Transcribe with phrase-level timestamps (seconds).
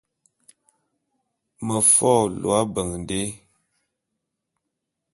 [1.65, 3.21] Me fo’o lo ábeñ dé.